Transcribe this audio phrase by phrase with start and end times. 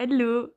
[0.00, 0.48] Hallo.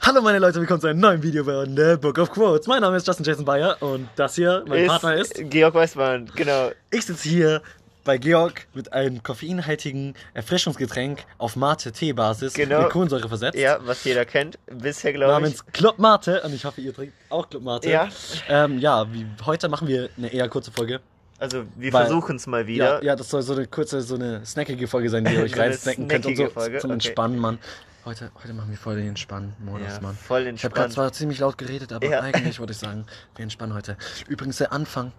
[0.00, 2.66] Hallo meine Leute, willkommen zu einem neuen Video bei The Book of Quotes.
[2.66, 5.34] Mein Name ist Justin Jason Bayer und das hier, mein Partner ist.
[5.50, 6.70] Georg Weißmann, genau.
[6.90, 7.62] Ich sitze hier
[8.04, 12.82] bei Georg mit einem koffeinhaltigen Erfrischungsgetränk auf Mate-Tee-Basis Genau.
[12.82, 13.58] mit Kohlensäure versetzt.
[13.58, 15.38] Ja, was jeder kennt, bisher glaube ich.
[15.38, 17.90] Namens Club Mate und ich hoffe, ihr trinkt auch Club Mate.
[17.90, 18.08] Ja.
[18.48, 21.00] Ähm, ja, wie, heute machen wir eine eher kurze Folge.
[21.40, 23.02] Also wir versuchen es mal Ja, wieder.
[23.02, 26.06] ja, das soll so eine kurze, so eine snackige Folge sein, die ihr euch reinsnacken
[26.06, 26.94] könnt und so Folge, zum okay.
[26.94, 27.58] Entspannen, Mann.
[28.04, 30.14] Heute, heute machen wir voll den Entspannen-Modus, Ja, Mann.
[30.16, 30.74] voll Ich habe entspannt.
[30.74, 32.20] gerade zwar ziemlich laut geredet, aber Ja.
[32.22, 33.96] eigentlich wollte ich sagen, wir entspannen heute.
[34.28, 35.12] Übrigens der Anfang,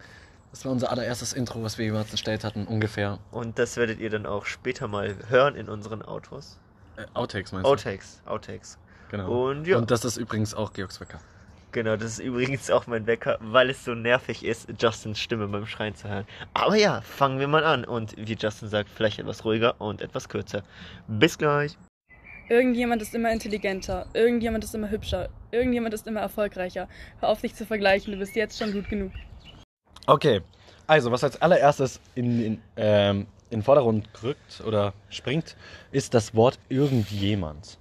[0.51, 3.17] das war unser allererstes Intro, was wir jemals erstellt hatten, ungefähr.
[3.31, 6.59] Und das werdet ihr dann auch später mal hören in unseren Autos.
[6.97, 7.71] Äh, Outtakes meinst du?
[7.71, 8.77] Outtakes, Outtakes.
[9.09, 9.49] Genau.
[9.49, 9.77] Und ja.
[9.77, 11.19] Und das ist übrigens auch Georgs Wecker.
[11.71, 15.65] Genau, das ist übrigens auch mein Wecker, weil es so nervig ist, Justins Stimme beim
[15.65, 16.25] Schreien zu hören.
[16.53, 17.85] Aber ja, fangen wir mal an.
[17.85, 20.63] Und wie Justin sagt, vielleicht etwas ruhiger und etwas kürzer.
[21.07, 21.77] Bis gleich.
[22.49, 26.89] Irgendjemand ist immer intelligenter, irgendjemand ist immer hübscher, irgendjemand ist immer erfolgreicher.
[27.21, 29.13] Hör auf, dich zu vergleichen, du bist jetzt schon gut genug.
[30.07, 30.41] Okay,
[30.87, 35.55] also was als allererstes in, in, ähm, in den Vordergrund rückt oder springt,
[35.93, 37.77] ist das Wort irgendjemand.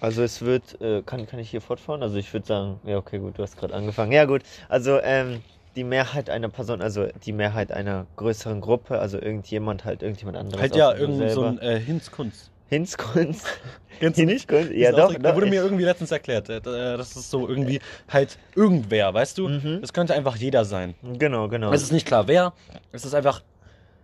[0.00, 2.02] Also es wird, äh, kann, kann ich hier fortfahren?
[2.02, 4.12] Also ich würde sagen, ja okay, gut, du hast gerade angefangen.
[4.12, 5.42] Ja gut, also ähm,
[5.76, 10.60] die Mehrheit einer Person, also die Mehrheit einer größeren Gruppe, also irgendjemand halt, irgendjemand anderes.
[10.60, 12.50] Halt ja, irgend so ein äh, Hinzkunst.
[12.68, 13.46] Hinzkunst.
[14.00, 14.50] Kennst du nicht?
[14.50, 14.72] Hinzkunst?
[14.72, 15.34] Ja doch, doch.
[15.34, 16.48] wurde mir irgendwie letztens erklärt.
[16.48, 19.48] Äh, Das ist so irgendwie halt irgendwer, weißt du?
[19.48, 19.80] Mhm.
[19.82, 20.94] Es könnte einfach jeder sein.
[21.02, 21.72] Genau, genau.
[21.72, 22.52] Es ist nicht klar wer,
[22.92, 23.42] es ist einfach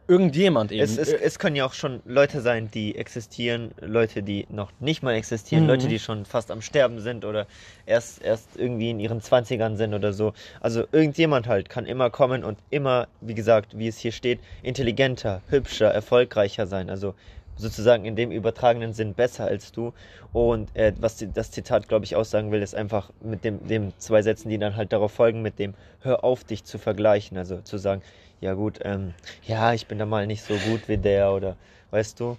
[0.08, 0.82] irgendjemand eben.
[0.82, 4.70] Es, es, Äh, es können ja auch schon Leute sein, die existieren, Leute, die noch
[4.80, 5.70] nicht mal existieren, Mhm.
[5.70, 7.46] Leute, die schon fast am Sterben sind oder
[7.86, 10.32] erst, erst irgendwie in ihren Zwanzigern sind oder so.
[10.60, 15.42] Also irgendjemand halt kann immer kommen und immer, wie gesagt, wie es hier steht, intelligenter,
[15.48, 16.90] hübscher, erfolgreicher sein.
[16.90, 17.14] Also
[17.56, 19.92] sozusagen in dem übertragenen Sinn besser als du.
[20.32, 23.92] Und äh, was die, das Zitat, glaube ich, aussagen will, ist einfach mit dem, dem
[23.98, 27.38] zwei Sätzen, die dann halt darauf folgen, mit dem Hör auf, dich zu vergleichen.
[27.38, 28.02] Also zu sagen,
[28.40, 29.14] ja gut, ähm,
[29.46, 31.56] ja, ich bin da mal nicht so gut wie der oder
[31.90, 32.36] weißt du,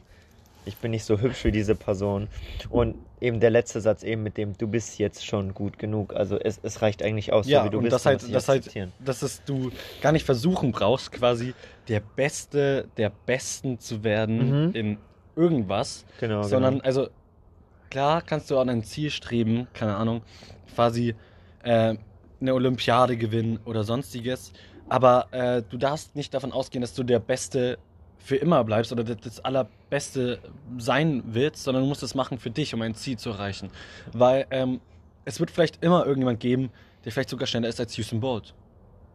[0.65, 2.27] ich bin nicht so hübsch wie diese Person.
[2.69, 6.13] Und eben der letzte Satz eben mit dem, du bist jetzt schon gut genug.
[6.15, 7.93] Also es, es reicht eigentlich aus, ja, so wie du und bist.
[7.93, 8.91] das du halt, das halt, akzeptieren.
[9.03, 9.71] dass es du
[10.01, 11.53] gar nicht versuchen brauchst, quasi
[11.87, 14.71] der Beste der Besten zu werden Mhm.
[14.75, 14.97] in
[15.35, 16.85] irgendwas, Genau, sondern genau.
[16.85, 17.07] also
[17.89, 20.21] klar kannst du an ein Ziel streben, keine Ahnung,
[20.73, 21.15] quasi
[21.63, 21.95] äh,
[22.41, 24.51] eine Olympiade gewinnen oder sonstiges,
[24.89, 27.77] aber äh, du darfst nicht davon ausgehen, dass du der Beste
[28.25, 30.39] für immer bleibst oder das- allerbeste
[30.79, 33.69] sein willst, sondern du musst es machen für dich, um ein Ziel zu erreichen,
[34.13, 34.81] weil ähm,
[35.25, 36.71] es wird vielleicht immer irgendjemand geben,
[37.03, 38.53] der vielleicht sogar schneller ist als Usain Bolt.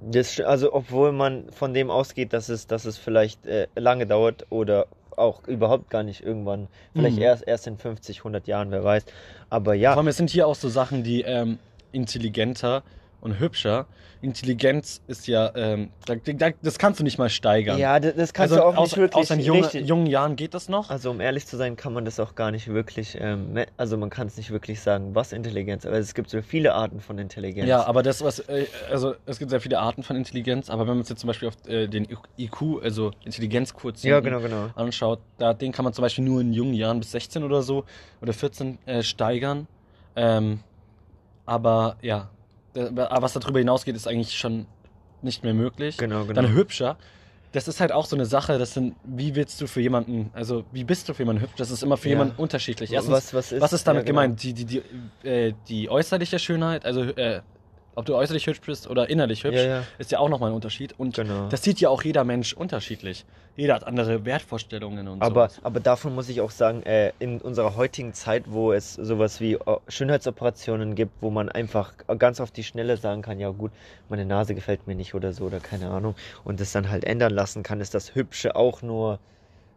[0.01, 4.47] Das, also obwohl man von dem ausgeht, dass es, dass es vielleicht äh, lange dauert
[4.49, 7.23] oder auch überhaupt gar nicht irgendwann, vielleicht Mhm.
[7.23, 9.05] erst, erst in 50, 100 Jahren, wer weiß.
[9.51, 11.59] Aber ja, Vor allem, es sind hier auch so Sachen, die ähm,
[11.93, 12.83] intelligenter
[13.21, 13.87] und hübscher.
[14.23, 17.79] Intelligenz ist ja, ähm, da, da, das kannst du nicht mal steigern.
[17.79, 20.69] ja, das, kannst also du auch aus, nicht wirklich aus in jungen Jahren geht das
[20.69, 20.91] noch.
[20.91, 24.11] Also um ehrlich zu sein, kann man das auch gar nicht wirklich, ähm, also man
[24.11, 27.67] kann es nicht wirklich sagen, was Intelligenz, aber es gibt so viele Arten von Intelligenz.
[27.67, 30.89] Ja, aber das, was, äh, also es gibt sehr viele Arten von Intelligenz, aber wenn
[30.89, 34.71] man uns jetzt zum Beispiel auf äh, den IQ, also Intelligenzquotienten ja genau, genau.
[34.75, 37.85] anschaut, da, den kann man zum Beispiel nur in jungen Jahren bis 16 oder so
[38.21, 39.67] oder 14 äh, steigern.
[40.15, 40.61] Ähm,
[41.47, 42.29] aber ja,
[42.75, 44.67] was darüber hinausgeht, ist eigentlich schon
[45.23, 45.97] nicht mehr möglich.
[45.99, 46.35] Genau, genau.
[46.35, 46.97] Dann hübscher.
[47.53, 50.65] Das ist halt auch so eine Sache, das sind, wie willst du für jemanden, also
[50.71, 51.55] wie bist du für jemanden hübsch?
[51.57, 52.15] Das ist immer für Ja.
[52.15, 52.93] jemanden unterschiedlich.
[52.93, 54.21] Erstens, was, was ist, was ist damit ja, genau.
[54.23, 54.43] gemeint?
[54.43, 57.41] Die, die, die, äh, die äußerliche Schönheit, also äh,
[57.95, 59.83] ob du äußerlich hübsch bist oder innerlich hübsch, Ja, ja.
[59.99, 60.95] ist ja auch nochmal ein Unterschied.
[60.99, 61.49] Und Genau.
[61.49, 63.25] das sieht ja auch jeder Mensch unterschiedlich.
[63.57, 65.61] Jeder hat andere Wertvorstellungen und Aber, sowas.
[65.65, 69.55] aber davon muss ich auch sagen, äh, in unserer heutigen Zeit, wo es sowas wie
[69.55, 69.59] äh,
[69.89, 73.71] Schönheitsoperationen gibt, wo man einfach ganz auf die Schnelle sagen kann, ja gut,
[74.09, 76.15] meine Nase gefällt mir nicht oder so oder keine Ahnung,
[76.45, 79.19] und es dann halt ändern lassen kann, ist das Hübsche auch nur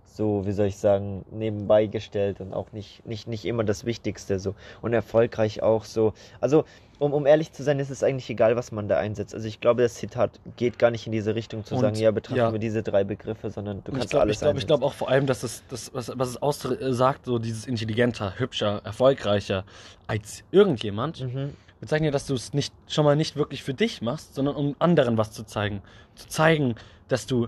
[0.06, 4.39] so, wie soll ich sagen, nebenbei gestellt und auch nicht, nicht, nicht immer das Wichtigste
[4.39, 4.54] so.
[4.83, 6.13] Und erfolgreich auch so.
[6.39, 6.66] Also,
[7.03, 9.35] um, um ehrlich zu sein, ist es eigentlich egal, was man da einsetzt.
[9.35, 12.11] Also ich glaube, das Zitat geht gar nicht in diese Richtung zu Und, sagen, ja,
[12.11, 12.51] betrachten ja.
[12.51, 14.67] wir diese drei Begriffe, sondern du Und kannst ich glaube alles ich glaub, ich einsetzen.
[14.67, 18.81] glaub auch vor allem, dass es, das, was, was es aussagt, so dieses intelligenter, hübscher,
[18.83, 19.65] erfolgreicher
[20.07, 21.53] als irgendjemand, Mhm.
[21.81, 24.75] bezeichnet ja, dass du es nicht, schon mal nicht wirklich für dich machst, sondern um
[24.79, 25.81] anderen was zu zeigen.
[26.15, 26.75] Zu zeigen,
[27.09, 27.47] dass du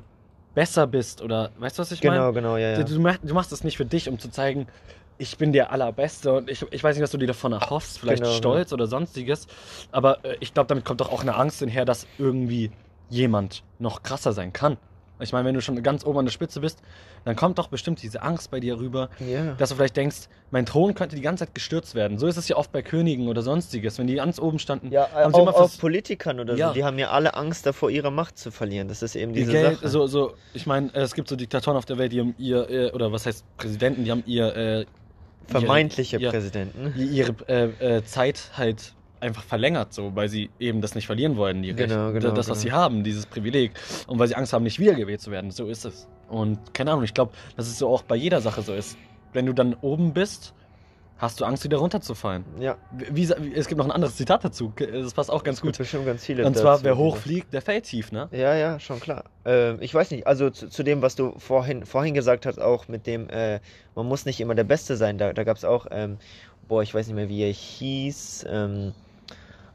[0.53, 2.17] besser bist oder, weißt du, was ich meine?
[2.17, 2.83] Genau, genau, ja, ja.
[2.83, 4.67] Du, du machst es nicht für dich, um zu zeigen,
[5.17, 8.23] ich bin der Allerbeste und ich, ich weiß nicht, was du dir davon erhoffst, vielleicht
[8.23, 9.47] Genau, Stolz oder sonstiges,
[9.91, 12.71] aber äh, ich glaube, damit kommt doch auch eine Angst hinher, dass irgendwie
[13.09, 14.77] jemand noch krasser sein kann.
[15.21, 16.81] Ich meine, wenn du schon ganz oben an der Spitze bist,
[17.23, 19.53] dann kommt doch bestimmt diese Angst bei dir rüber, Ja.
[19.53, 22.17] dass du vielleicht denkst, mein Thron könnte die ganze Zeit gestürzt werden.
[22.17, 23.97] So ist es ja oft bei Königen oder sonstiges.
[23.97, 26.67] Wenn die ganz oben standen, Ja, haben auch, auch Politikern oder Ja.
[26.67, 28.89] so, die haben ja alle Angst davor, ihre Macht zu verlieren.
[28.89, 29.87] Das ist eben diese Geld, Sache.
[29.87, 32.91] so, so, ich meine, es gibt so Diktatoren auf der Welt, die haben ihr, äh,
[32.91, 34.85] oder was heißt Präsidenten, die haben ihr, äh,
[35.47, 36.93] Vermeintliche ihr, Präsidenten.
[36.97, 41.35] ihr, ihre äh, äh, Zeit halt einfach verlängert, so, weil sie eben das nicht verlieren
[41.37, 42.19] wollen, die Genau, Rechte.
[42.19, 42.71] genau, das, was genau.
[42.71, 43.71] sie haben, dieses Privileg.
[44.07, 45.51] Und weil sie Angst haben, nicht wiedergewählt zu werden.
[45.51, 46.07] So ist es.
[46.29, 48.97] Und keine Ahnung, ich glaube, dass es so auch bei jeder Sache so ist.
[49.33, 50.53] Wenn du dann oben bist,
[51.17, 52.43] hast du Angst, wieder runterzufallen.
[52.59, 54.73] Ja, Wie, wie, es gibt noch ein anderes Zitat dazu.
[54.75, 55.77] Das passt auch ganz gut.
[55.77, 56.45] bestimmt ganz viele.
[56.45, 58.27] Und zwar, wer die hoch das- fliegt, der fällt tief, ne?
[58.31, 59.23] Ja, ja, schon klar.
[59.45, 62.87] Ähm, ich weiß nicht, also zu, zu dem, was du vorhin, vorhin gesagt hast, auch
[62.87, 63.59] mit dem, äh,
[63.95, 65.17] man muss nicht immer der Beste sein.
[65.17, 66.17] Da, da gab es auch, ähm,
[66.67, 68.93] boah, ich weiß nicht mehr, wie er hieß, ähm,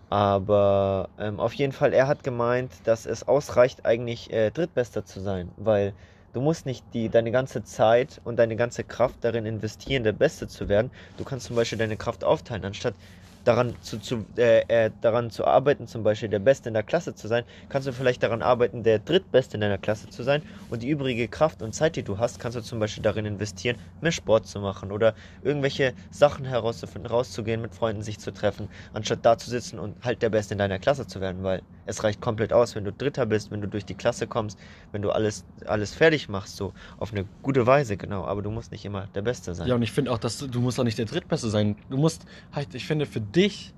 [0.09, 5.21] aber ähm, auf jeden Fall, er hat gemeint, dass es ausreicht, eigentlich äh, Drittbester zu
[5.21, 5.95] sein, weil
[6.33, 10.49] du musst nicht die, deine ganze Zeit und deine ganze Kraft darin investieren, der Beste
[10.49, 10.91] zu werden.
[11.17, 12.97] Du kannst zum Beispiel deine Kraft aufteilen, anstatt
[13.45, 17.15] daran zu, zu, äh, äh, daran zu arbeiten, zum Beispiel der Beste in der Klasse
[17.15, 20.83] zu sein, kannst du vielleicht daran arbeiten, der Drittbeste in deiner Klasse zu sein und
[20.83, 24.13] die übrige Kraft und Zeit, die du hast, kannst du zum Beispiel darin investieren, mehr
[24.13, 29.39] Sport zu machen oder irgendwelche Sachen herauszufinden, rauszugehen, mit Freunden sich zu treffen, anstatt da
[29.39, 32.53] zu sitzen und halt der Beste in deiner Klasse zu werden, weil es reicht komplett
[32.53, 34.59] aus, wenn du Dritter bist, wenn du durch die Klasse kommst,
[34.93, 38.71] wenn du alles, alles fertig machst, so auf eine gute Weise, genau, aber du musst
[38.71, 39.67] nicht immer der Beste sein.
[39.67, 41.77] Ja, und ich finde auch, dass du, du musst auch nicht der Drittbeste sein.
[41.89, 43.73] Du musst halt, ich finde, für dich,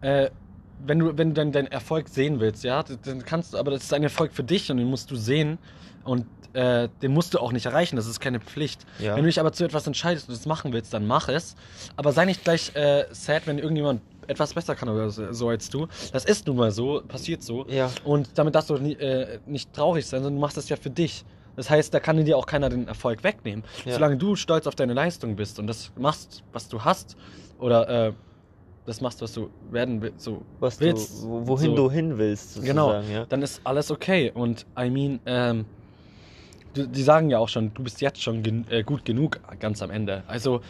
[0.00, 0.30] äh,
[0.84, 3.84] wenn du, wenn du dann deinen Erfolg sehen willst, ja, dann kannst du, aber das
[3.84, 5.58] ist ein Erfolg für dich und den musst du sehen
[6.04, 8.84] und äh, den musst du auch nicht erreichen, das ist keine Pflicht.
[8.98, 9.14] Ja.
[9.14, 11.56] Wenn du dich aber zu etwas entscheidest und es machen willst, dann mach es.
[11.96, 15.70] Aber sei nicht gleich äh, sad, wenn irgendjemand etwas besser kann oder so, so als
[15.70, 15.88] du.
[16.12, 17.66] Das ist nun mal so, passiert so.
[17.68, 17.90] ja.
[18.04, 20.90] Und damit darfst du nie, äh, nicht traurig sein, sondern du machst das ja für
[20.90, 21.24] dich.
[21.56, 23.64] Das heißt, da kann dir auch keiner den Erfolg wegnehmen.
[23.84, 23.94] Ja.
[23.94, 27.16] Solange du stolz auf deine Leistung bist und das machst, was du hast,
[27.58, 28.12] oder äh,
[28.86, 31.76] das machst, was du werden willst, so was willst, du, wo- wohin so.
[31.76, 33.00] du hin willst, sozusagen, Genau.
[33.12, 33.26] ja.
[33.26, 34.30] dann ist alles okay.
[34.34, 35.64] Und I mean, ähm,
[36.74, 39.82] du, die sagen ja auch schon, du bist jetzt schon gen äh, gut genug ganz
[39.82, 40.24] am Ende.
[40.26, 40.62] Also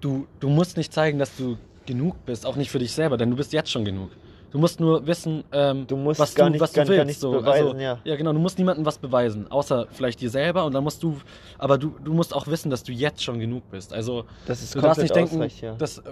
[0.00, 1.56] du, du musst nicht zeigen, dass du
[1.86, 4.10] genug bist, auch nicht für dich selber, denn du bist jetzt schon genug.
[4.52, 6.94] Du musst nur wissen, ähm, Du musst was gar du, nicht- was du gar- gar
[6.96, 7.06] willst.
[7.06, 7.30] nichts so.
[7.30, 7.98] beweisen, also, ja.
[8.04, 8.32] ja, genau.
[8.32, 10.64] Du musst niemandem was beweisen, außer vielleicht dir selber.
[10.64, 11.16] Und dann musst du,
[11.58, 13.92] aber du, du musst auch wissen, dass du jetzt schon genug bist.
[13.92, 15.74] Also Das ist du darfst nicht denken, ja.
[15.74, 16.02] dass, äh,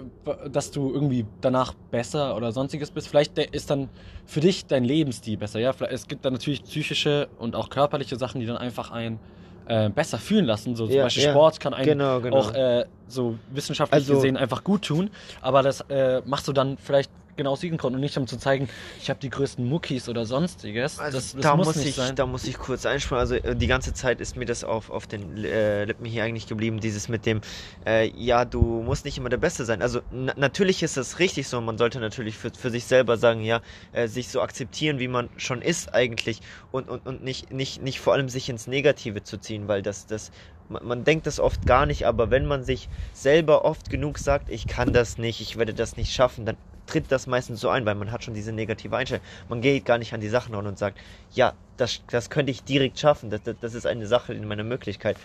[0.49, 3.09] dass du irgendwie danach besser oder sonstiges bist.
[3.09, 3.89] Vielleicht ist dann
[4.25, 5.59] für dich dein Lebensstil besser.
[5.59, 9.19] Ja, es gibt dann natürlich psychische und auch körperliche Sachen, die dann einfach einen
[9.67, 10.75] äh, besser fühlen lassen.
[10.75, 11.29] So zum Ja, Beispiel ja.
[11.31, 12.37] Sport kann einen Genau, genau.
[12.37, 15.11] auch äh, so wissenschaftlich Also- gesehen einfach gut tun.
[15.41, 18.69] Aber das äh, machst du dann vielleicht genau diesem Grund und nicht um zu zeigen,
[19.01, 20.99] ich habe die größten Muckis oder sonstiges.
[20.99, 22.15] Also das das da muss, muss, ich, sein.
[22.15, 23.19] da muss ich kurz einspringen.
[23.19, 26.47] Also äh, die ganze Zeit ist mir das auf, auf den äh, Lippen hier eigentlich
[26.47, 27.41] geblieben, dieses mit dem,
[27.85, 29.81] äh, ja, du musst nicht immer der Beste sein.
[29.81, 33.41] Also na natürlich ist es richtig so, man sollte natürlich für, für sich selber sagen,
[33.41, 33.61] ja,
[33.93, 37.99] äh, sich so akzeptieren, wie man schon ist eigentlich und, und, und nicht, nicht, nicht
[37.99, 40.31] vor allem sich ins Negative zu ziehen, weil das, das,
[40.69, 44.49] man, man denkt das oft gar nicht, aber wenn man sich selber oft genug sagt,
[44.49, 46.57] ich kann das nicht, ich werde das nicht schaffen, dann
[46.89, 49.23] tritt das meistens so ein, weil man hat schon diese negative Einstellung.
[49.47, 50.99] Man geht gar nicht an die Sachen ran und sagt,
[51.31, 54.63] ja, das, das könnte ich direkt schaffen, das, das, das ist eine Sache in meiner
[54.65, 55.17] Möglichkeit.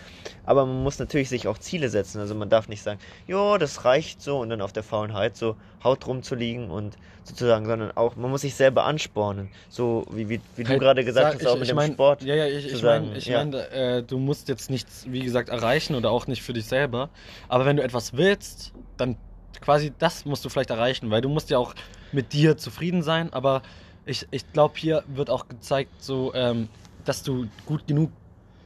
[0.43, 2.19] Aber man muss natürlich sich auch Ziele setzen.
[2.19, 5.57] Also man darf nicht sagen, ja, das reicht so und dann auf der Faulenheit so
[5.83, 9.51] Haut rumzuliegen und sozusagen, sondern auch, man muss sich selber anspornen.
[9.69, 11.75] So wie, wie, wie du Halt, gerade gesagt sag- hast, auch ich, mit ich dem
[11.75, 12.23] mein, Sport.
[12.23, 13.39] Ja, ja, ich, ich meine, ich ja.
[13.39, 17.11] mein, äh, du musst jetzt nichts, wie gesagt, erreichen oder auch nicht für dich selber.
[17.47, 19.17] Aber wenn du etwas willst, dann
[19.61, 21.73] quasi das musst du vielleicht erreichen, weil du musst ja auch
[22.11, 23.31] mit dir zufrieden sein.
[23.33, 23.61] Aber
[24.05, 26.69] ich, ich glaube, hier wird auch gezeigt, so, ähm,
[27.03, 28.11] dass du gut genug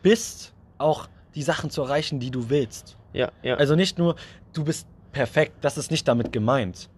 [0.01, 2.97] bist, auch die Sachen zu erreichen, die du willst.
[3.13, 3.55] Ja, ja.
[3.55, 4.15] Also nicht nur,
[4.53, 6.89] du bist perfekt, das ist nicht damit gemeint.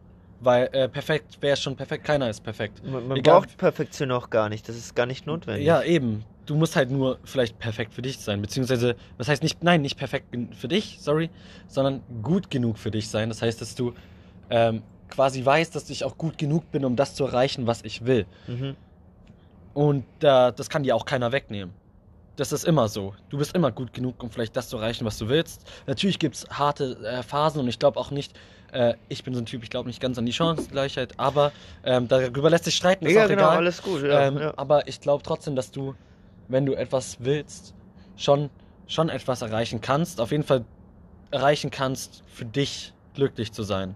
[0.43, 2.83] Weil äh, perfekt wäre schon perfekt, keiner ist perfekt.
[2.83, 5.65] man man egal- braucht Perfektion auch gar nicht, das ist gar nicht notwendig.
[5.65, 6.25] Ja, eben.
[6.47, 8.41] Du musst halt nur vielleicht perfekt für dich sein.
[8.41, 11.29] Beziehungsweise, das heißt nicht, nein, nicht perfekt für dich, sorry,
[11.67, 13.29] sondern gut genug für dich sein.
[13.29, 13.93] Das heißt, dass du
[14.49, 18.05] ähm, quasi weißt, dass ich auch gut genug bin, um das zu erreichen, was ich
[18.05, 18.25] will.
[18.47, 18.75] Mhm.
[19.75, 21.73] Und äh, das kann dir auch keiner wegnehmen.
[22.37, 23.13] Das ist immer so.
[23.29, 25.65] Du bist immer gut genug, um vielleicht das zu erreichen, was du willst.
[25.85, 28.33] Natürlich gibt es harte äh, Phasen und ich glaube auch nicht,
[28.71, 31.51] äh, ich bin so ein Typ, ich glaube nicht ganz an die Chancengleichheit, aber
[31.83, 33.57] ähm, darüber lässt sich streiten, ist Ja, genau, egal.
[33.57, 34.01] alles gut.
[34.03, 34.53] Ja, ähm, ja.
[34.55, 35.93] Aber ich glaube trotzdem, dass du,
[36.47, 37.73] wenn du etwas willst,
[38.15, 38.49] schon,
[38.87, 40.21] schon etwas erreichen kannst.
[40.21, 40.63] Auf jeden Fall
[41.31, 43.93] erreichen kannst, für dich glücklich zu sein.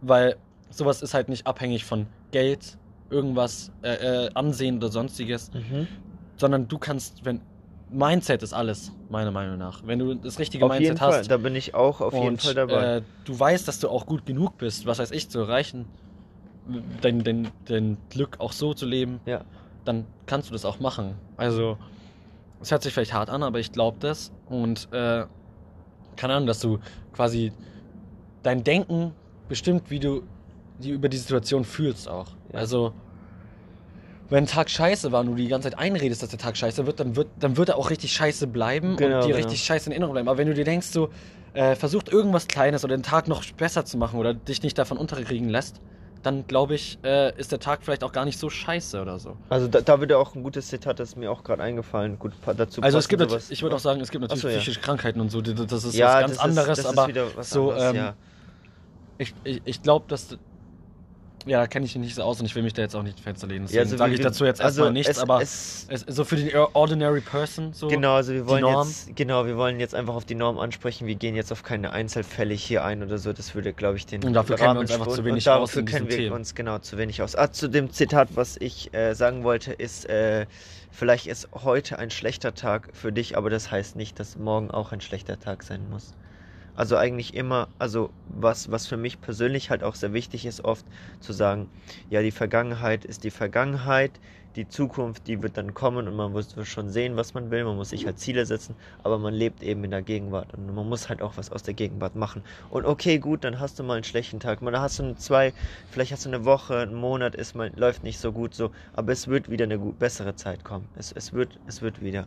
[0.00, 0.36] Weil
[0.70, 2.78] sowas ist halt nicht abhängig von Geld,
[3.10, 5.86] irgendwas, äh, äh, Ansehen oder sonstiges, Mhm.
[6.36, 7.40] sondern du kannst, wenn
[7.88, 9.82] Mindset ist alles, meiner Meinung nach.
[9.86, 12.28] Wenn du das richtige Auf Mindset jeden Fall, hast da bin ich auch auf jeden
[12.28, 12.96] und Fall dabei.
[12.96, 15.86] Äh, du weißt, dass du auch gut genug bist, was weiß ich, zu erreichen,
[17.00, 19.42] dein, dein, dein Glück auch so zu leben, Ja.
[19.84, 21.14] dann kannst du das auch machen.
[21.36, 21.78] Also,
[22.60, 24.32] es hört sich vielleicht hart an, aber ich glaube das.
[24.48, 25.26] Und äh,
[26.16, 26.78] keine Ahnung, dass du
[27.12, 27.52] quasi
[28.42, 29.12] dein Denken
[29.48, 30.22] bestimmt, wie du
[30.80, 32.28] die über die Situation fühlst auch.
[32.52, 32.58] Ja.
[32.58, 32.92] Also,
[34.28, 36.86] wenn ein Tag scheiße war und du die ganze Zeit einredest, dass der Tag scheiße
[36.86, 39.36] wird, dann wird, dann wird er auch richtig scheiße bleiben Genau, und dir genau.
[39.36, 40.28] richtig scheiße in Erinnerung bleiben.
[40.28, 41.10] Aber wenn du dir denkst, so,
[41.54, 44.98] äh, versucht irgendwas Kleines oder den Tag noch besser zu machen oder dich nicht davon
[44.98, 45.80] unterkriegen lässt,
[46.22, 49.36] dann glaube ich, äh, ist der Tag vielleicht auch gar nicht so scheiße oder so.
[49.48, 52.32] Also da, da würde auch ein gutes Zitat, das ist mir auch gerade eingefallen, gut
[52.44, 53.32] dazu Also es gibt sowas.
[53.32, 54.56] natürlich, ich würde auch sagen, es gibt natürlich so, ja.
[54.56, 57.90] psychische Krankheiten und so, das ist ja, was ganz anderes, ist, aber was so, anderes,
[57.90, 58.14] ähm, ja.
[59.18, 60.36] ich, ich, ich glaube, dass.
[61.46, 63.04] Ja, da kenne ich mich nicht so aus und ich will mich da jetzt auch
[63.04, 63.66] nicht Fenster lehnen.
[63.66, 66.24] Deswegen Ja, also sage ich dazu jetzt also erstmal nichts, es, aber es, es, so
[66.24, 67.86] für die ordinary person so.
[67.86, 68.88] Genau, also wir die wollen Norm.
[68.88, 71.06] jetzt, genau, wir wollen jetzt einfach auf die Norm ansprechen.
[71.06, 73.32] Wir gehen jetzt auf keine Einzelfälle hier ein oder so.
[73.32, 75.52] Das würde, glaube ich, den Und dafür kennen wir Rahmen uns einfach zu wenig und
[75.52, 76.34] aus dafür kennen wir Themen.
[76.34, 77.36] uns genau zu wenig aus.
[77.36, 80.46] Ah, zu dem Zitat, was ich äh, sagen wollte, ist, äh,
[80.90, 84.90] vielleicht ist heute ein schlechter Tag für dich, aber das heißt nicht, dass morgen auch
[84.90, 86.12] ein schlechter Tag sein muss.
[86.76, 90.84] Also eigentlich immer, also was, was für mich persönlich halt auch sehr wichtig ist, oft
[91.20, 91.68] zu sagen,
[92.10, 94.20] ja, die Vergangenheit ist die Vergangenheit,
[94.56, 97.76] die Zukunft, die wird dann kommen und man muss schon sehen, was man will, man
[97.76, 101.08] muss sich halt Ziele setzen, aber man lebt eben in der Gegenwart und man muss
[101.08, 102.42] halt auch was aus der Gegenwart machen.
[102.70, 105.52] Und okay, gut, dann hast du mal einen schlechten Tag, mal hast du zwei,
[105.90, 109.12] vielleicht hast du eine Woche, einen Monat, ist mal, läuft nicht so gut so, aber
[109.12, 110.88] es wird wieder eine gut, bessere Zeit kommen.
[110.94, 112.26] Es, es wird, es wird wieder.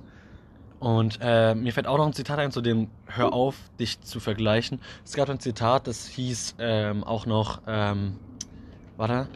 [0.79, 4.19] Und äh, mir fällt auch noch ein Zitat ein zu dem Hör auf, dich zu
[4.19, 4.79] vergleichen.
[5.03, 8.15] Es gab ein Zitat, das hieß ähm, auch noch, ähm,
[8.95, 9.27] warte,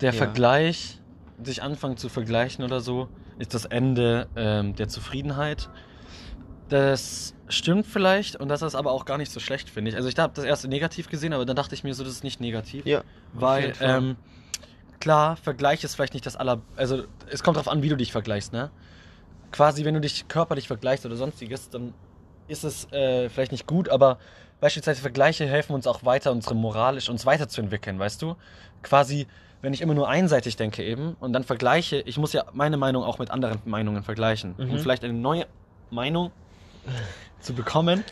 [0.00, 0.18] der Ja.
[0.18, 1.00] Vergleich,
[1.42, 5.68] sich anfangen zu vergleichen oder so, ist das Ende ähm, der Zufriedenheit.
[6.70, 9.96] Das stimmt vielleicht und das ist aber auch gar nicht so schlecht, finde ich.
[9.96, 12.24] Also ich habe das erste negativ gesehen, aber dann dachte ich mir so, das ist
[12.24, 12.86] nicht negativ.
[12.86, 13.02] Ja,
[13.34, 14.16] Weil, ähm,
[14.98, 16.62] klar, Vergleich ist vielleicht nicht das aller.
[16.76, 18.70] Also, es kommt darauf an, wie du dich vergleichst, ne?
[19.54, 21.94] Quasi, wenn du dich körperlich vergleichst oder sonstiges, dann
[22.48, 24.18] ist es äh, vielleicht nicht gut, aber
[24.60, 28.34] beispielsweise Vergleiche helfen uns auch weiter, unsere moralisch uns weiterzuentwickeln, weißt du?
[28.82, 29.28] Quasi,
[29.62, 33.04] wenn ich immer nur einseitig denke eben und dann vergleiche, ich muss ja meine Meinung
[33.04, 34.78] auch mit anderen Meinungen vergleichen, um Mhm.
[34.78, 35.46] vielleicht eine neue
[35.90, 36.32] Meinung
[37.40, 38.02] zu bekommen.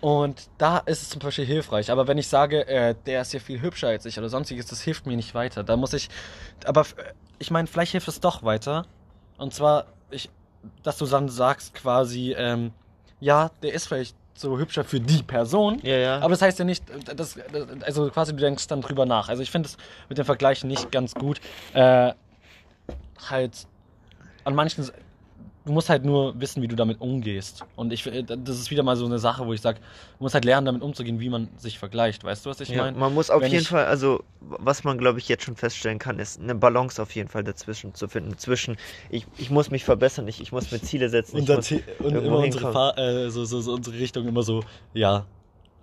[0.00, 1.90] Und da ist es zum Beispiel hilfreich.
[1.90, 4.82] Aber wenn ich sage, äh, der ist ja viel hübscher als ich oder sonstiges, das
[4.82, 5.64] hilft mir nicht weiter.
[5.64, 6.08] Da muss ich.
[6.64, 6.94] Aber f-
[7.38, 8.86] ich meine, vielleicht hilft es doch weiter.
[9.38, 10.30] Und zwar, ich,
[10.82, 12.72] dass du dann sagst quasi, ähm,
[13.20, 15.80] ja, der ist vielleicht so hübscher für die Person.
[15.82, 16.18] ja, ja.
[16.18, 17.38] Aber das heißt ja nicht, dass,
[17.82, 19.28] also quasi du denkst dann drüber nach.
[19.28, 19.76] Also ich finde es
[20.08, 21.40] mit dem Vergleich nicht ganz gut.
[21.72, 22.12] Äh,
[23.30, 23.66] halt
[24.44, 24.88] an manchen,
[25.66, 27.64] du musst halt nur wissen, wie du damit umgehst.
[27.74, 29.80] Und ich, äh, das ist wieder mal so eine Sache, wo ich sage,
[30.18, 32.24] du musst halt lernen, damit umzugehen, wie man sich vergleicht.
[32.24, 32.96] Weißt du, was ich Ja, meine?
[32.96, 35.98] man muss auf wenn jeden ich- Fall, also was man glaube ich jetzt schon feststellen
[35.98, 38.38] kann, ist eine Balance auf jeden Fall dazwischen zu finden.
[38.38, 38.76] Zwischen,
[39.10, 41.82] ich, ich muss mich verbessern, ich, ich muss mir Ziele setzen, ich Unser muss Ziel-
[41.98, 44.62] und immer unsere, äh, so, so, so unsere Richtung immer so,
[44.94, 45.26] ja,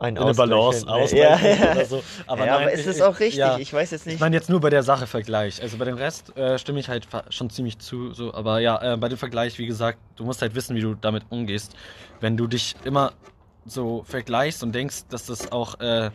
[0.03, 0.87] einen in eine Balance.
[0.87, 2.03] Ausgleich ja, oder so.
[2.27, 3.39] Aber, ja, nein, aber ist es auch richtig?
[3.39, 3.57] ja.
[3.57, 4.15] Ich weiß jetzt nicht.
[4.15, 5.61] Ich meine jetzt nur bei der Sache Vergleich.
[5.61, 8.13] Also bei dem Rest äh, stimme ich halt schon ziemlich zu.
[8.13, 10.95] So, aber ja, äh, bei dem Vergleich, wie gesagt, du musst halt wissen, wie du
[10.95, 11.75] damit umgehst.
[12.19, 13.13] Wenn du dich immer
[13.65, 16.11] so vergleichst und denkst, dass das auch äh,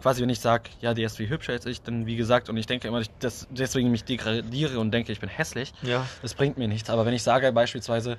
[0.00, 2.56] quasi, wenn ich sage, ja, der ist viel hübscher als ich, dann wie gesagt, und
[2.56, 6.58] ich denke immer, dass deswegen mich degradiere und denke, ich bin hässlich, ja, das bringt
[6.58, 6.90] mir nichts.
[6.90, 8.16] Aber wenn ich sage beispielsweise,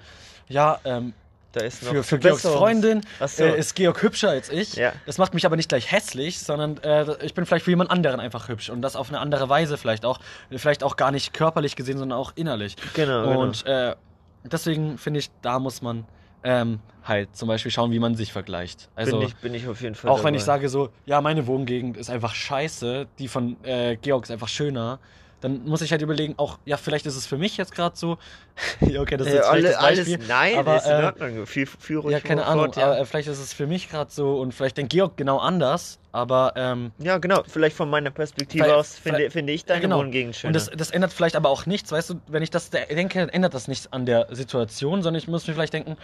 [0.49, 1.13] ja, ähm,
[1.53, 3.43] da ist noch für, für Georgs Freundin so.
[3.43, 4.73] äh, ist Georg hübscher als ich.
[4.75, 4.91] Ja.
[5.05, 8.19] Das macht mich aber nicht gleich hässlich, sondern äh, ich bin vielleicht für jemand anderen
[8.19, 10.19] einfach hübsch und das auf eine andere Weise vielleicht auch.
[10.49, 12.75] Vielleicht auch gar nicht körperlich gesehen, sondern auch innerlich.
[12.95, 13.95] Genau, Und äh,
[14.43, 16.05] deswegen finde ich, da muss man
[16.43, 18.89] ähm, halt zum Beispiel schauen, wie man sich vergleicht.
[18.95, 20.37] Also bin, ich, bin ich auf jeden Fall auch wenn dabei.
[20.37, 24.49] ich sage so, ja, meine Wohngegend ist einfach scheiße, die von äh, Georg ist einfach
[24.49, 24.99] schöner.
[25.43, 28.17] Dann muss ich halt überlegen, auch, ja, vielleicht ist es für mich jetzt gerade so.
[28.79, 30.27] ja, okay, das ist Äh, jetzt alle, schlechtes alles, Beispiel.
[30.27, 31.45] nein, aber, ist in äh, Ordnung.
[31.45, 32.85] Fühl, fühl ruhig ja, keine Ahnung, ja.
[32.85, 35.99] aber äh, vielleicht ist es für mich gerade so und vielleicht denkt Georg genau anders,
[36.13, 37.43] aber ähm, ja, genau.
[37.45, 39.99] Vielleicht von meiner Perspektive aus finde, finde ich deine genau.
[39.99, 40.49] Wohngegend schöner.
[40.49, 43.19] und das, das ändert vielleicht aber auch nichts, weißt du, wenn ich das de- denke,
[43.19, 45.97] dann ändert das nichts an der Situation, sondern ich muss mir vielleicht denken,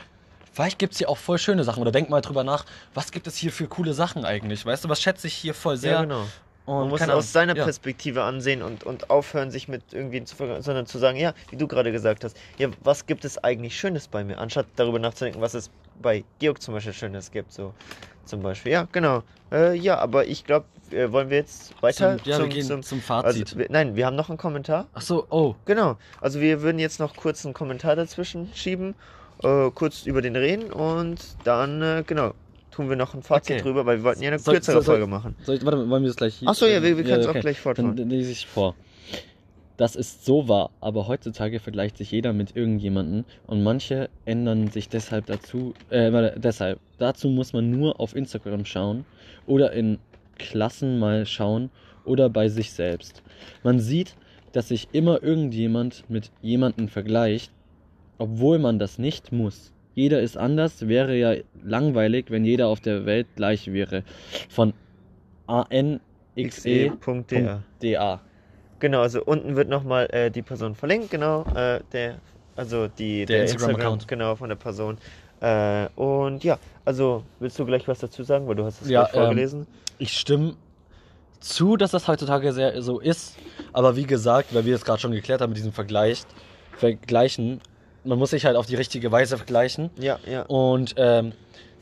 [0.52, 3.28] vielleicht gibt es hier auch voll schöne Sachen oder denk mal drüber nach, was gibt
[3.28, 6.02] es hier für coole Sachen eigentlich, weißt du, was schätze ich hier voll sehr ja,
[6.02, 6.26] genau.
[6.70, 7.64] Und Man muss keine aus seiner ja.
[7.64, 11.58] Perspektive ansehen und, und aufhören, sich mit irgendwie zu vergleichen, sondern zu sagen, ja, wie
[11.58, 15.42] du gerade gesagt hast, ja, was gibt es eigentlich Schönes bei mir, anstatt darüber nachzudenken,
[15.42, 15.72] was es
[16.02, 17.74] bei Georg zum Beispiel Schönes gibt, so
[18.26, 18.72] zum Beispiel.
[18.72, 19.24] Ja, genau.
[19.52, 22.78] Äh, ja, aber ich glaube, äh, wollen wir jetzt weiter Zum, ja, wir gehen zum,
[22.78, 23.58] also, Fazit.
[23.58, 24.88] wir, Nein, wir haben noch einen Kommentar.
[24.94, 25.98] Ach so, oh, Genau.
[26.22, 28.94] Also wir würden jetzt noch kurz einen Kommentar dazwischen schieben
[29.44, 32.34] äh, kurz über den reden und dann, äh, genau,
[32.80, 33.62] tun wir noch ein Fazit Okay.
[33.64, 35.36] drüber, weil wir wollten ja eine Soll- kürzere soll- soll- Folge machen.
[35.44, 36.48] Soll ich, warte, wollen wir das gleich hier?
[36.50, 37.42] Ach so, ja, wir- wir können es auch okay.
[37.42, 37.96] gleich fortfahren.
[37.96, 38.76] Dann lese ich vor.
[39.78, 44.90] Das ist so wahr, aber heutzutage vergleicht sich jeder mit irgendjemanden und manche ändern sich
[44.90, 46.80] deshalb dazu, äh, warte, deshalb.
[46.98, 49.06] Dazu muss man nur auf Instagram schauen
[49.48, 50.00] oder in
[50.38, 51.70] Klassen mal schauen
[52.06, 53.24] oder bei sich selbst.
[53.64, 54.16] Man sieht,
[54.52, 57.52] dass sich immer irgendjemand mit jemandem vergleicht,
[58.18, 59.72] obwohl man das nicht muss.
[59.96, 64.04] Jeder ist anders, wäre ja langweilig, wenn jeder auf der Welt gleich wäre.
[64.50, 64.74] Von
[65.48, 66.00] anxe.da.
[66.48, 68.22] xe.da.
[68.80, 72.20] Genau, also unten wird nochmal äh, die Person verlinkt, genau, äh, der,
[72.56, 74.08] also die, Der Instagram-Account.
[74.08, 74.98] genau, von der Person.
[75.42, 79.04] Äh, und ja, also willst du gleich was dazu sagen, weil du hast es Ja,
[79.04, 79.68] gleich vorgelesen?
[79.98, 80.56] Ich stimme
[81.42, 83.38] zu, dass das heutzutage sehr so ist.
[83.74, 86.24] Aber wie gesagt, weil wir es gerade schon geklärt haben mit diesem Vergleich,
[86.78, 87.60] Vergleichen,
[88.04, 89.90] man muss sich halt auf die richtige Weise vergleichen.
[90.00, 90.44] Ja, ja.
[90.44, 91.34] Und ähm,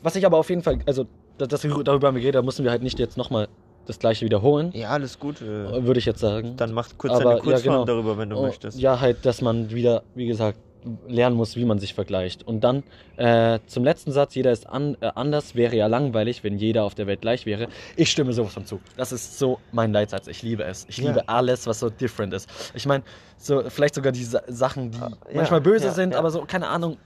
[0.02, 1.06] was ich aber auf jeden Fall, also
[1.38, 3.48] das, das, darüber haben wir geredet, da müssen wir halt nicht jetzt nochmal
[3.86, 5.40] das gleiche wiederholen, Ja, alles gut.
[5.40, 6.54] Äh, würde ich jetzt sagen.
[6.56, 7.84] dann mach kurz Aber, eine ja, Kurzform genau.
[7.86, 8.78] darüber, wenn du Oh, möchtest.
[8.78, 10.58] Ja, halt, dass man wieder, wie gesagt,
[11.06, 12.46] lernen muss, wie man sich vergleicht.
[12.46, 12.82] Und dann
[13.16, 16.94] äh, zum letzten Satz, jeder ist an, äh, anders, wäre ja langweilig, wenn jeder auf
[16.94, 17.68] der Welt gleich wäre.
[17.96, 18.80] Ich stimme sowas von zu.
[18.96, 20.26] Das ist so mein Leitsatz.
[20.28, 20.86] Ich liebe es.
[20.88, 21.08] Ich Ja.
[21.08, 22.48] liebe alles, was so different ist.
[22.74, 23.02] Ich meine,
[23.36, 26.68] so vielleicht sogar die Sa Sachen, die ja, manchmal böse ja, sind, aber so, keine
[26.68, 26.96] Ahnung,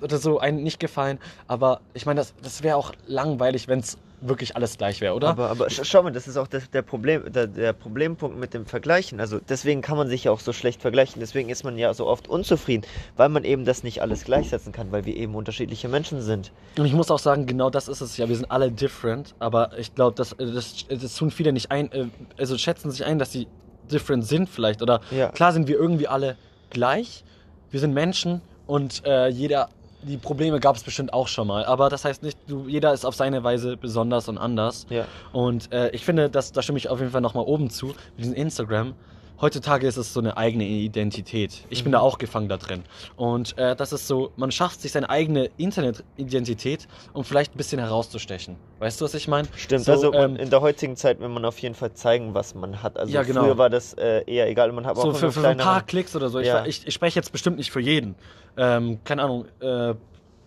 [0.00, 1.18] oder so einem nicht gefallen.
[1.46, 5.28] Aber ich meine, das, das wäre auch langweilig, wenn es wirklich alles gleich wäre, oder?
[5.28, 8.54] Aber, aber sch- schau mal, das ist auch das, der, Problem, der, der Problempunkt mit
[8.54, 9.20] dem Vergleichen.
[9.20, 11.20] Also deswegen kann man sich ja auch so schlecht vergleichen.
[11.20, 12.84] Deswegen ist man ja so oft unzufrieden,
[13.16, 16.52] weil man eben das nicht alles gleichsetzen kann, weil wir eben unterschiedliche Menschen sind.
[16.78, 18.28] Und ich muss auch sagen, genau das ist es ja.
[18.28, 22.06] Wir sind alle different, aber ich glaube, das, das, das tun viele nicht ein, äh,
[22.38, 23.46] also schätzen sich ein, dass sie
[23.92, 24.80] different sind vielleicht.
[24.80, 25.28] Oder Ja.
[25.28, 26.36] klar sind wir irgendwie alle
[26.70, 27.24] gleich.
[27.70, 29.68] Wir sind Menschen und äh, jeder,
[30.06, 31.64] die Probleme gab es bestimmt auch schon mal.
[31.64, 34.86] Aber das heißt nicht, du, jeder ist auf seine Weise besonders und anders.
[34.90, 35.06] Ja.
[35.32, 37.96] Und äh, ich finde, das, da stimme ich auf jeden Fall nochmal oben zu, mit
[38.18, 38.94] diesem Instagram.
[39.40, 41.64] Heutzutage ist es so eine eigene Identität.
[41.68, 41.94] Ich bin Mhm.
[41.94, 42.84] da auch gefangen da drin.
[43.16, 47.78] Und äh, das ist so, man schafft sich seine eigene Internet-Identität, um vielleicht ein bisschen
[47.80, 48.56] herauszustechen.
[48.78, 49.48] Weißt du, was ich meine?
[49.56, 52.54] Stimmt, So, also ähm, in der heutigen Zeit will man auf jeden Fall zeigen, was
[52.54, 52.96] man hat.
[52.96, 53.42] Also Ja, genau.
[53.44, 54.70] früher war das äh, eher egal.
[54.72, 56.40] Man hat so auch für, für ein paar Klicks oder so.
[56.40, 56.64] Ja.
[56.64, 58.14] Ich, ich, ich spreche jetzt bestimmt nicht für jeden.
[58.56, 59.46] Ähm, keine Ahnung.
[59.60, 59.94] Äh,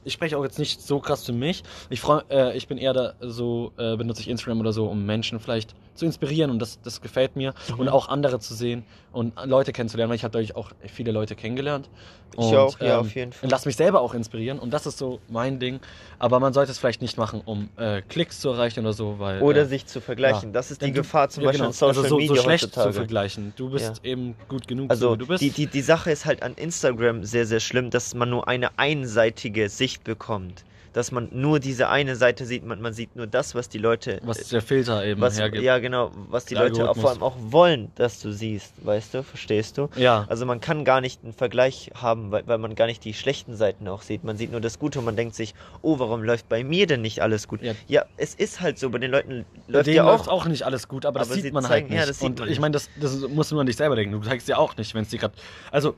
[0.07, 1.63] ich spreche auch jetzt nicht so krass für mich.
[1.89, 5.05] Ich freu, äh, ich bin eher da so, äh, benutze ich Instagram oder so, um
[5.05, 7.53] Menschen vielleicht zu inspirieren und das, das gefällt mir.
[7.69, 7.79] Mhm.
[7.79, 8.85] Und auch andere zu sehen
[9.17, 11.89] und Leute kennenzulernen, weil ich habe dadurch auch viele Leute kennengelernt.
[12.33, 13.45] Ich und, auch, ja, ähm, auf jeden Fall.
[13.45, 15.79] Und lass mich selber auch inspirieren und das ist so mein Ding.
[16.19, 19.41] Aber man sollte es vielleicht nicht machen, um äh, Klicks zu erreichen oder so, weil.
[19.41, 20.49] Oder äh, sich zu vergleichen.
[20.49, 20.53] ja.
[20.53, 21.69] Das ist die du- Gefahr zum ja, Beispiel genau.
[21.69, 22.89] in Social also so, Media so schlecht heutzutage.
[22.91, 23.53] zu vergleichen.
[23.55, 25.41] Du bist eben gut genug, so Also wie du bist.
[25.41, 28.77] die, die, die Sache ist halt an Instagram sehr, sehr schlimm, dass man nur eine
[28.77, 30.63] einseitige Sicht bekommt.
[30.97, 34.19] Dass man nur diese eine Seite sieht, man, man sieht nur das, was die Leute.
[34.23, 35.63] was der Filter eben was, hergibt.
[35.63, 39.13] ja, genau, was die Der Leute auch, vor allem auch wollen, dass du siehst, weißt
[39.13, 39.89] du, verstehst du?
[39.95, 40.25] Ja.
[40.27, 43.55] Also man kann gar nicht einen Vergleich haben, weil, weil man gar nicht die schlechten
[43.55, 44.23] Seiten auch sieht.
[44.23, 47.01] Man sieht nur das Gute und man denkt sich, oh, warum läuft bei mir denn
[47.03, 47.61] nicht alles gut?
[47.61, 47.73] Ja.
[47.87, 50.45] Ja, es ist halt so, bei den Leuten läuft ja läuft auch.
[50.45, 51.99] auch nicht alles gut, aber das Aber sieht sie man zeigen- halt nicht.
[51.99, 52.59] ja, das sieht und man ich nicht.
[52.59, 54.13] meine, das, das musst du nur an dich selber denken.
[54.19, 55.35] Du zeigst dir auch nicht, wenn es dir gerade.
[55.71, 55.93] Also,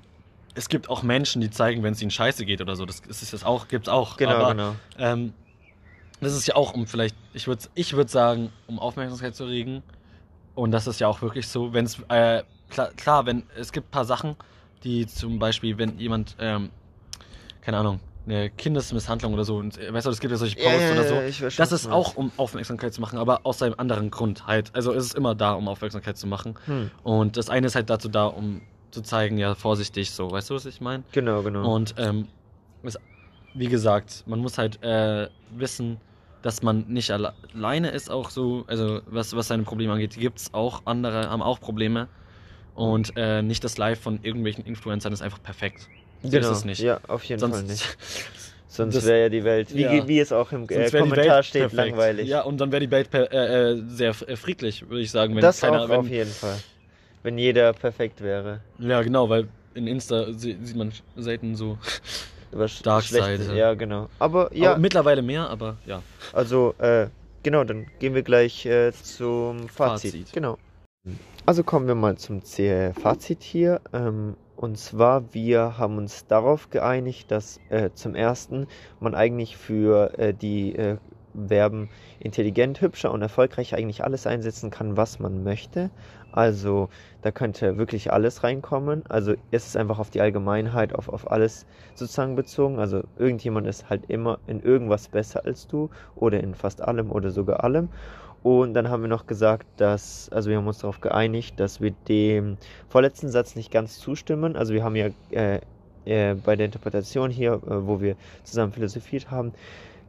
[0.60, 2.86] es gibt auch Menschen, die zeigen, wenn es ihnen scheiße geht oder so.
[2.86, 4.18] Das ist das auch, gibt's auch.
[4.18, 4.76] Genau, aber, genau.
[4.98, 5.34] Ähm,
[6.20, 9.84] das ist ja auch, um vielleicht, ich würde ich würd sagen, um Aufmerksamkeit zu regen.
[10.56, 13.88] Und das ist ja auch wirklich so, wenn es, äh, klar, klar, wenn, es gibt
[13.88, 14.36] ein paar Sachen,
[14.84, 16.72] die zum Beispiel, wenn jemand, ähm,
[17.62, 20.92] keine Ahnung, eine Kindesmisshandlung oder so, und, äh, weißt du, es gibt ja solche Posts
[20.92, 21.22] oder so.
[21.22, 24.76] ich weiß Das ist auch, um Aufmerksamkeit zu machen, aber aus einem anderen Grund halt.
[24.76, 26.56] Also es ist immer da, um Aufmerksamkeit zu machen.
[26.66, 30.32] Hm, Und das eine ist halt dazu da, um zu zeigen, ja, vorsichtig so.
[30.32, 31.04] Weißt du, was ich meine?
[31.12, 31.74] genau, genau.
[31.76, 32.28] Und ähm,
[32.84, 32.98] es,
[33.54, 35.98] wie gesagt, man muss halt äh, wissen,
[36.42, 40.40] dass man nicht alle alleine ist, auch so, also was, was seine Probleme angeht, gibt
[40.40, 42.08] es auch andere, haben auch Probleme.
[42.74, 45.90] Und äh, nicht das Live von irgendwelchen Influencern ist einfach perfekt.
[46.22, 46.52] So genau.
[46.52, 46.80] ist es nicht.
[46.80, 47.98] Ja, auf jeden Fall Sonst, nicht.
[48.70, 50.08] Sonst das- wäre ja die Welt, wie, Ja.
[50.08, 51.90] wie es auch im äh, Kommentar steht, perfekt.
[51.90, 52.30] langweilig.
[52.30, 55.36] Ja, und dann wäre die Welt per, äh, äh, sehr friedlich, würde ich sagen.
[55.36, 56.58] Wenn das keiner, auch wenn, auf jeden Fall.
[57.24, 58.62] Wenn jeder perfekt wäre.
[58.78, 61.78] Ja, genau, weil in Insta sie- sieht man selten so.
[62.84, 63.56] Dark Side.
[63.56, 64.10] Ja, genau.
[64.18, 66.02] Aber ja, Aber mittlerweile mehr, aber ja.
[66.34, 67.08] also äh,
[67.44, 70.12] genau, dann gehen wir gleich äh, zum Fazit.
[70.14, 70.34] Fazit.
[70.34, 70.58] Genau.
[71.46, 73.82] Also kommen wir mal zum Fazit hier.
[73.94, 78.68] Ähm, und zwar, wir haben uns darauf geeinigt, dass äh, zum ersten
[79.00, 80.98] man eigentlich für äh, die äh,
[81.48, 85.90] Verben intelligent, hübscher und erfolgreich eigentlich alles einsetzen kann, was man möchte.
[86.32, 86.90] Also
[87.22, 89.04] da könnte wirklich alles reinkommen.
[89.10, 92.80] Also es ist einfach auf die Allgemeinheit, auf, auf alles sozusagen bezogen.
[92.80, 97.32] Also irgendjemand ist halt immer in irgendwas besser als du oder in fast allem oder
[97.32, 97.90] sogar allem.
[98.42, 101.92] Und dann haben wir noch gesagt, dass, also wir haben uns darauf geeinigt, dass wir
[102.08, 104.56] dem vorletzten Satz nicht ganz zustimmen.
[104.56, 105.60] Also wir haben ja äh,
[106.06, 109.52] äh, bei der Interpretation hier, äh, wo wir zusammen philosophiert haben,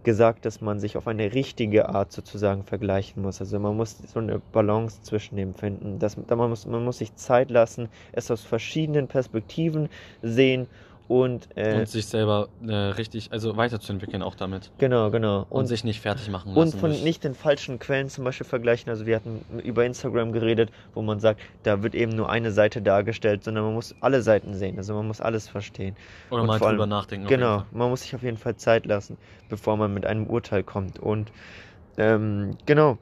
[0.02, 3.40] gesagt, dass man sich auf eine richtige Art sozusagen vergleichen muss.
[3.40, 5.98] Also man muss so eine Balance zwischen dem finden.
[5.98, 9.88] Dass, man, muss, man muss sich Zeit lassen, es aus verschiedenen Perspektiven
[10.22, 10.68] sehen
[11.10, 14.70] und, äh, und sich selber äh, richtig, also weiterzuentwickeln auch damit.
[14.78, 15.40] Genau, genau.
[15.50, 16.60] Und, und sich nicht fertig machen lassen.
[16.60, 17.02] Und von durch.
[17.02, 18.90] nicht den falschen Quellen zum Beispiel vergleichen.
[18.90, 22.80] Also wir hatten über Instagram geredet, wo man sagt, da wird eben nur eine Seite
[22.80, 24.76] dargestellt, sondern man muss alle Seiten sehen.
[24.76, 25.96] Also man muss alles verstehen.
[26.30, 27.26] Oder und mal drüber allem, nachdenken.
[27.26, 29.16] Genau, man muss sich auf jeden Fall Zeit lassen,
[29.48, 31.00] bevor man mit einem Urteil kommt.
[31.00, 31.32] Und
[31.98, 32.98] ähm, genau,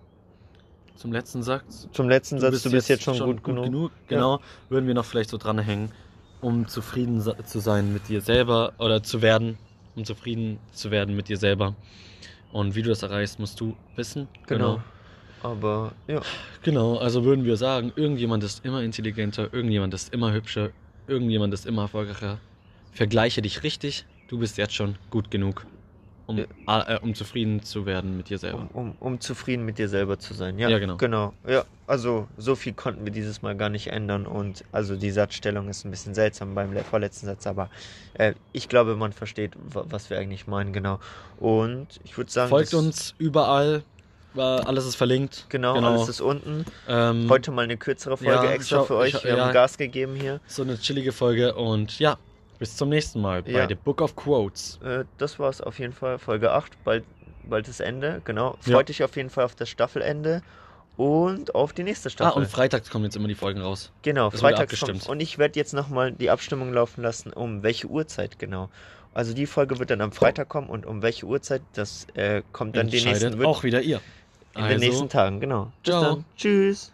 [0.97, 1.87] zum letzten Satz.
[1.93, 3.65] Zum letzten du Satz, bist du bist jetzt, jetzt schon, schon, gut, gut genug.
[3.67, 3.93] genug.
[4.09, 4.43] Genau, ja.
[4.71, 5.91] würden wir noch vielleicht so dranhängen
[6.41, 9.59] um zufrieden zu sein mit dir selber oder zu werden,
[9.97, 11.75] um zufrieden zu werden mit dir selber.
[12.53, 14.29] Und wie du das erreichst, musst du wissen.
[14.47, 14.77] Genau.
[14.77, 14.83] genau.
[15.43, 16.21] Aber ja.
[16.63, 20.71] Genau, also würden wir sagen, irgendjemand ist immer intelligenter, irgendjemand ist immer hübscher,
[21.07, 22.39] irgendjemand ist immer erfolgreicher.
[22.93, 25.65] Vergleiche dich richtig, du bist jetzt schon gut genug
[26.29, 28.69] um, äh, um zufrieden zu werden mit dir selber.
[28.75, 30.69] Um, um, um, zufrieden mit dir selber zu sein, ja.
[30.69, 30.99] Ja, genau.
[30.99, 31.65] Genau, ja.
[31.87, 35.87] Also so viel konnten wir dieses Mal gar nicht ändern und also die Satzstellung ist
[35.87, 37.71] ein bisschen seltsam beim vorletzten Satz, aber
[38.13, 41.01] äh, ich glaube, man versteht, was wir eigentlich meinen, genau.
[41.39, 42.51] Und ich würde sagen...
[42.51, 43.83] Folgt uns überall,
[44.37, 45.47] alles ist verlinkt.
[45.49, 46.67] Genau, genau, alles ist unten.
[46.87, 49.15] Ähm, Heute mal eine kürzere Folge ja, extra für euch.
[49.15, 50.41] Ich, wir ja, haben Gas gegeben hier.
[50.47, 52.19] So eine chillige Folge und ja,
[52.59, 53.69] bis zum nächsten Mal bei ja.
[53.69, 54.79] The Book of Quotes.
[54.83, 57.05] Äh, das war's auf jeden Fall, Folge 8, bald,
[57.49, 58.57] bald das Ende, genau.
[58.61, 58.83] Freut ja.
[58.85, 60.43] dich auf jeden Fall auf das Staffelende
[60.97, 62.33] und auf die nächste Staffel.
[62.33, 63.93] Ah, und freitags kommen jetzt immer die Folgen raus.
[64.03, 65.09] Genau, das freitags kommt.
[65.09, 68.69] Und ich werde jetzt nochmal die Abstimmung laufen lassen, um welche Uhrzeit genau.
[69.15, 72.77] Also die Folge wird dann am Freitag kommen und um welche Uhrzeit, das äh, kommt
[72.77, 73.45] dann die nächsten...
[73.45, 74.01] auch wieder ihr.
[74.55, 75.73] In also, den nächsten Tagen, genau.
[75.85, 76.25] Ciao.
[76.37, 76.93] Tschüss.